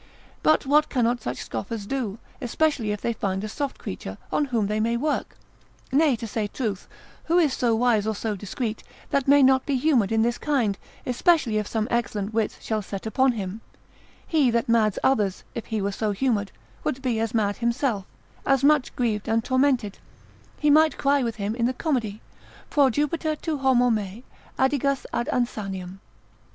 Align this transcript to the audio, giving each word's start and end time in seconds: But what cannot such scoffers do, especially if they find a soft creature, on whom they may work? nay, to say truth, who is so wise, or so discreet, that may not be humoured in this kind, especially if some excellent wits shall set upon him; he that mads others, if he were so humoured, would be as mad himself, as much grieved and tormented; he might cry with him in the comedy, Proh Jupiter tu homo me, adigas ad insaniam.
But 0.41 0.65
what 0.65 0.89
cannot 0.89 1.21
such 1.21 1.37
scoffers 1.43 1.85
do, 1.85 2.17
especially 2.41 2.91
if 2.91 3.01
they 3.01 3.13
find 3.13 3.43
a 3.43 3.47
soft 3.47 3.77
creature, 3.77 4.17
on 4.31 4.45
whom 4.45 4.65
they 4.65 4.79
may 4.79 4.97
work? 4.97 5.37
nay, 5.91 6.15
to 6.15 6.25
say 6.25 6.47
truth, 6.47 6.87
who 7.25 7.37
is 7.37 7.53
so 7.53 7.75
wise, 7.75 8.07
or 8.07 8.15
so 8.15 8.35
discreet, 8.35 8.81
that 9.11 9.27
may 9.27 9.43
not 9.43 9.63
be 9.67 9.75
humoured 9.77 10.11
in 10.11 10.23
this 10.23 10.39
kind, 10.39 10.75
especially 11.05 11.59
if 11.59 11.67
some 11.67 11.87
excellent 11.91 12.33
wits 12.33 12.59
shall 12.63 12.81
set 12.81 13.05
upon 13.05 13.33
him; 13.33 13.61
he 14.25 14.49
that 14.49 14.67
mads 14.67 14.97
others, 15.03 15.43
if 15.53 15.67
he 15.67 15.83
were 15.83 15.91
so 15.91 16.13
humoured, 16.13 16.51
would 16.83 17.03
be 17.03 17.19
as 17.19 17.35
mad 17.35 17.57
himself, 17.57 18.05
as 18.43 18.63
much 18.63 18.95
grieved 18.95 19.27
and 19.29 19.43
tormented; 19.43 19.99
he 20.59 20.71
might 20.71 20.97
cry 20.97 21.21
with 21.21 21.35
him 21.35 21.53
in 21.53 21.67
the 21.67 21.73
comedy, 21.73 22.21
Proh 22.71 22.89
Jupiter 22.89 23.35
tu 23.35 23.59
homo 23.59 23.91
me, 23.91 24.23
adigas 24.57 25.05
ad 25.13 25.27
insaniam. 25.31 25.99